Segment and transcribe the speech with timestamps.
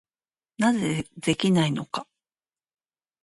[0.57, 2.07] なぜできないのか。